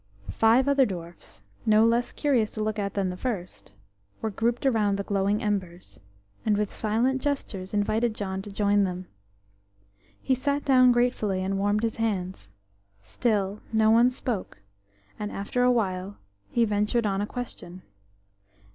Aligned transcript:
Five 0.31 0.67
other 0.67 0.87
dwarfs, 0.87 1.43
no 1.63 1.85
less 1.85 2.11
curious 2.11 2.49
to 2.55 2.63
look 2.63 2.79
at 2.79 2.95
than 2.95 3.11
the 3.11 3.15
first, 3.17 3.73
were 4.19 4.31
grouped 4.31 4.65
around 4.65 4.95
the 4.95 5.03
glowing 5.03 5.43
embers, 5.43 5.99
and 6.43 6.57
with 6.57 6.71
silent 6.71 7.21
gestures 7.21 7.71
invited 7.71 8.15
John 8.15 8.41
to 8.41 8.51
join 8.51 8.83
them. 8.83 9.05
He 10.19 10.33
sat 10.33 10.65
down 10.65 10.91
gratefully 10.91 11.43
and 11.43 11.59
warmed 11.59 11.83
his 11.83 11.97
hands. 11.97 12.49
Still 13.03 13.61
no 13.71 13.91
one 13.91 14.09
spoke, 14.09 14.57
and 15.19 15.31
after 15.31 15.61
a 15.61 15.71
while 15.71 16.17
he 16.49 16.65
ventured 16.65 17.05
on 17.05 17.21
a 17.21 17.27
question. 17.27 17.83